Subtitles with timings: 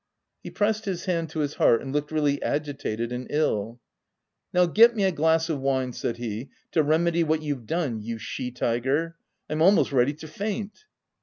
[0.41, 3.77] He pressed his hand to his heart, and looked really agitated and ill.
[3.77, 3.79] u
[4.61, 8.17] Now get me a glass of wine," said he," to remedy what you've done, you
[8.17, 9.15] she tiger!
[9.47, 10.85] I'm almost ready to faint."